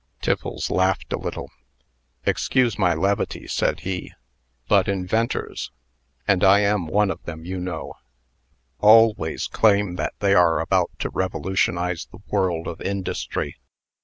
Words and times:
Tiffles 0.19 0.71
laughed 0.71 1.13
a 1.13 1.19
little. 1.19 1.51
"Excuse 2.25 2.79
my 2.79 2.95
levity," 2.95 3.45
said 3.47 3.81
he, 3.81 4.11
"but 4.67 4.87
inventors 4.87 5.69
and 6.27 6.43
I 6.43 6.61
am 6.61 6.87
one 6.87 7.11
of 7.11 7.21
them, 7.25 7.45
you 7.45 7.59
know 7.59 7.93
always 8.79 9.45
claim 9.45 9.97
that 9.97 10.13
they 10.17 10.33
are 10.33 10.59
about 10.59 10.89
to 11.01 11.11
revolutionize 11.11 12.07
the 12.11 12.23
world 12.31 12.65
of 12.65 12.81
industry. 12.81 13.57